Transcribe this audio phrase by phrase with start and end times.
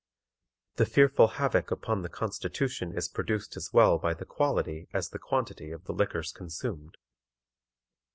[0.77, 5.19] The fearful havoc upon the constitution is produced as well by the quality as the
[5.19, 6.97] quantity of the liquors consumed.